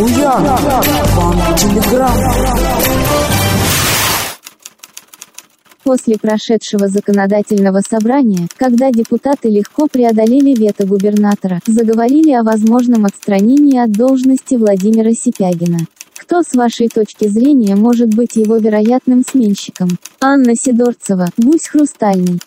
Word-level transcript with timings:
Буян, 0.00 0.42
вам 0.42 1.56
телеграмм. 1.56 2.16
После 5.84 6.16
прошедшего 6.16 6.88
законодательного 6.88 7.82
собрания, 7.86 8.48
когда 8.56 8.90
депутаты 8.90 9.50
легко 9.50 9.88
преодолели 9.88 10.54
вето 10.58 10.86
губернатора, 10.86 11.60
заговорили 11.66 12.32
о 12.32 12.44
возможном 12.44 13.04
отстранении 13.04 13.78
от 13.78 13.92
должности 13.92 14.54
Владимира 14.54 15.12
Сипягина. 15.12 15.80
Кто 16.16 16.40
с 16.40 16.54
вашей 16.54 16.88
точки 16.88 17.28
зрения 17.28 17.76
может 17.76 18.08
быть 18.14 18.36
его 18.36 18.56
вероятным 18.56 19.22
сменщиком? 19.22 19.90
Анна 20.18 20.54
Сидорцева, 20.56 21.28
Гусь 21.36 21.68
Хрустальный. 21.68 22.40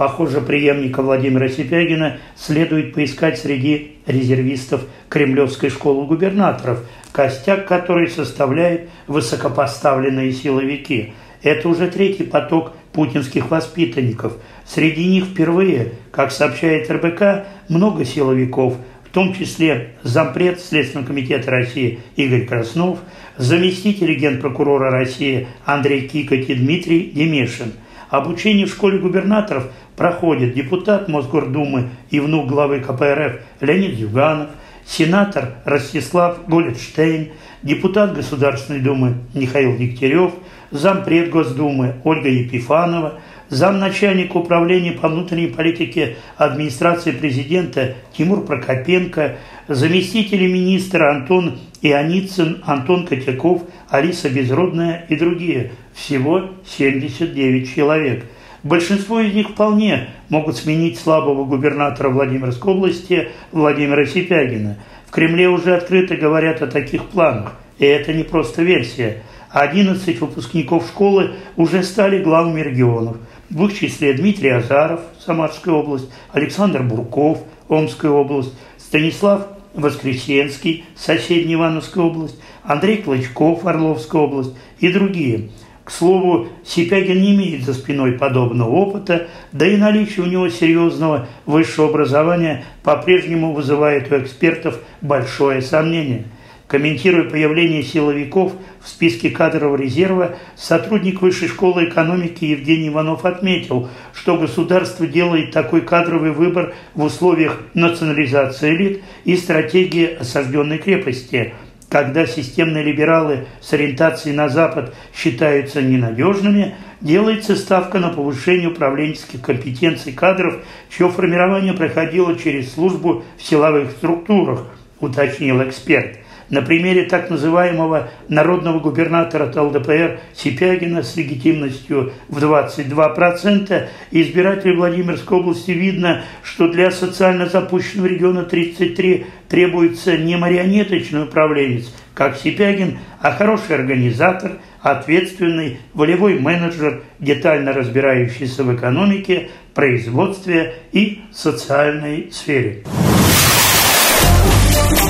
Похоже, 0.00 0.40
преемника 0.40 1.02
Владимира 1.02 1.50
Сипягина 1.50 2.20
следует 2.34 2.94
поискать 2.94 3.38
среди 3.38 3.98
резервистов 4.06 4.86
Кремлевской 5.10 5.68
школы 5.68 6.06
губернаторов, 6.06 6.86
костяк 7.12 7.68
которой 7.68 8.08
составляет 8.08 8.88
высокопоставленные 9.08 10.32
силовики. 10.32 11.12
Это 11.42 11.68
уже 11.68 11.88
третий 11.88 12.24
поток 12.24 12.72
путинских 12.94 13.50
воспитанников. 13.50 14.38
Среди 14.64 15.04
них 15.04 15.26
впервые, 15.26 15.92
как 16.12 16.32
сообщает 16.32 16.90
РБК, 16.90 17.46
много 17.68 18.06
силовиков– 18.06 18.78
в 19.10 19.12
том 19.12 19.34
числе 19.34 19.90
зампред 20.04 20.60
Следственного 20.60 21.08
комитета 21.08 21.50
России 21.50 21.98
Игорь 22.14 22.46
Краснов, 22.46 23.00
заместитель 23.36 24.14
генпрокурора 24.14 24.90
России 24.90 25.48
Андрей 25.64 26.06
Кикоть 26.06 26.46
Дмитрий 26.46 27.10
Демешин. 27.12 27.72
Обучение 28.10 28.66
в 28.66 28.70
школе 28.70 28.98
губернаторов 28.98 29.70
проходит 29.96 30.54
депутат 30.54 31.08
Мосгордумы 31.08 31.90
и 32.10 32.18
внук 32.18 32.48
главы 32.48 32.80
КПРФ 32.80 33.40
Леонид 33.60 33.96
Зюганов, 33.96 34.50
сенатор 34.90 35.54
Ростислав 35.64 36.46
Голетштейн, 36.48 37.30
депутат 37.62 38.14
Государственной 38.14 38.80
Думы 38.80 39.14
Михаил 39.34 39.76
Дегтярев, 39.76 40.32
зампред 40.70 41.30
Госдумы 41.30 41.96
Ольга 42.04 42.28
Епифанова– 42.28 43.20
замначальника 43.50 44.36
управления 44.36 44.92
по 44.92 45.08
внутренней 45.08 45.48
политике 45.48 46.16
администрации 46.36 47.10
президента 47.10 47.94
Тимур 48.16 48.46
Прокопенко, 48.46 49.36
заместители 49.68 50.46
министра 50.46 51.10
Антон 51.10 51.58
Ионицын, 51.82 52.62
Антон 52.64 53.06
Котяков, 53.06 53.62
Алиса 53.88 54.30
Безродная 54.30 55.04
и 55.08 55.16
другие. 55.16 55.72
Всего 55.94 56.50
79 56.64 57.74
человек. 57.74 58.24
Большинство 58.62 59.20
из 59.20 59.34
них 59.34 59.50
вполне 59.50 60.08
могут 60.28 60.56
сменить 60.56 60.98
слабого 60.98 61.44
губернатора 61.44 62.10
Владимирской 62.10 62.74
области 62.74 63.28
Владимира 63.52 64.04
Сипягина. 64.04 64.76
В 65.06 65.10
Кремле 65.10 65.48
уже 65.48 65.74
открыто 65.74 66.16
говорят 66.16 66.62
о 66.62 66.66
таких 66.66 67.04
планах. 67.04 67.54
И 67.78 67.86
это 67.86 68.12
не 68.12 68.22
просто 68.22 68.62
версия. 68.62 69.22
11 69.50 70.20
выпускников 70.20 70.86
школы 70.86 71.32
уже 71.56 71.82
стали 71.82 72.22
главами 72.22 72.60
регионов– 72.60 73.16
в 73.50 73.66
их 73.66 73.78
числе 73.78 74.12
Дмитрий 74.12 74.50
Азаров, 74.50 75.00
Самарская 75.24 75.74
область, 75.74 76.08
Александр 76.32 76.82
Бурков, 76.82 77.38
Омская 77.68 78.10
область, 78.10 78.52
Станислав 78.78 79.48
Воскресенский, 79.74 80.84
соседняя 80.96 81.56
Ивановская 81.56 82.04
область, 82.04 82.36
Андрей 82.62 82.98
Клочков, 82.98 83.66
Орловская 83.66 84.22
область 84.22 84.54
и 84.78 84.92
другие. 84.92 85.50
К 85.90 85.92
слову, 85.92 86.46
Сипягин 86.64 87.20
не 87.20 87.34
имеет 87.34 87.64
за 87.64 87.74
спиной 87.74 88.12
подобного 88.12 88.70
опыта, 88.70 89.26
да 89.50 89.66
и 89.66 89.76
наличие 89.76 90.24
у 90.24 90.28
него 90.28 90.48
серьезного 90.48 91.26
высшего 91.46 91.88
образования 91.88 92.64
по-прежнему 92.84 93.52
вызывает 93.52 94.10
у 94.12 94.18
экспертов 94.18 94.78
большое 95.00 95.60
сомнение– 95.60 96.26
Комментируя 96.70 97.28
появление 97.28 97.82
силовиков 97.82 98.52
в 98.80 98.88
списке 98.88 99.30
кадрового 99.30 99.74
резерва, 99.74 100.36
сотрудник 100.54 101.20
Высшей 101.20 101.48
школы 101.48 101.86
экономики 101.86 102.44
Евгений 102.44 102.90
Иванов 102.90 103.24
отметил, 103.24 103.88
что 104.14 104.36
государство 104.36 105.04
делает 105.04 105.50
такой 105.50 105.80
кадровый 105.80 106.30
выбор 106.30 106.72
в 106.94 107.02
условиях 107.02 107.60
национализации 107.74 108.76
элит 108.76 109.02
и 109.24 109.36
стратегии 109.36 110.14
осажденной 110.14 110.78
крепости– 110.78 111.54
когда 111.90 112.24
системные 112.24 112.84
либералы 112.84 113.46
с 113.60 113.72
ориентацией 113.72 114.34
на 114.34 114.48
Запад 114.48 114.94
считаются 115.12 115.82
ненадежными, 115.82 116.76
делается 117.00 117.56
ставка 117.56 117.98
на 117.98 118.10
повышение 118.10 118.68
управленческих 118.68 119.42
компетенций 119.42 120.12
кадров, 120.12 120.64
чье 120.88 121.10
формирование 121.10 121.74
проходило 121.74 122.38
через 122.38 122.72
службу 122.72 123.24
в 123.36 123.42
силовых 123.42 123.90
структурах, 123.90 124.66
уточнил 125.00 125.62
эксперт– 125.62 126.18
на 126.50 126.62
примере 126.62 127.04
так 127.04 127.30
называемого 127.30 128.10
народного 128.28 128.80
губернатора 128.80 129.50
ЛДПР 129.50 130.20
Сипягина 130.34 131.02
с 131.02 131.16
легитимностью 131.16 132.12
в 132.28 132.38
22% 132.38 133.88
избирателей 134.10 134.76
Владимирской 134.76 135.38
области 135.38 135.70
видно, 135.70 136.22
что 136.42 136.68
для 136.68 136.90
социально 136.90 137.46
запущенного 137.46 138.06
региона 138.06 138.42
33 138.42 139.26
требуется 139.48 140.16
не 140.16 140.36
марионеточный 140.36 141.24
управленец, 141.24 141.92
как 142.14 142.36
Сипягин, 142.36 142.98
а 143.20 143.32
хороший 143.32 143.76
организатор, 143.76 144.52
ответственный, 144.80 145.78
волевой 145.94 146.38
менеджер, 146.38 147.02
детально 147.18 147.72
разбирающийся 147.72 148.64
в 148.64 148.74
экономике, 148.74 149.48
производстве 149.74 150.74
и 150.92 151.22
социальной 151.32 152.30
сфере. 152.32 152.84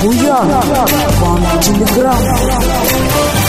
bu 0.03 0.15
yan. 0.15 0.47
One 1.23 1.61
kilogram. 1.61 3.40